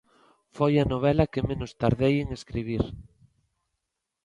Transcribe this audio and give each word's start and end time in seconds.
Foi 0.55 0.73
a 0.83 0.89
novela 0.93 1.29
que 1.33 1.45
menos 1.49 1.71
tardei 1.81 2.15
en 2.23 2.29
escribir. 2.37 2.83